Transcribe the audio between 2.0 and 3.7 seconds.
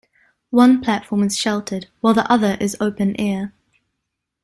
the other is open air.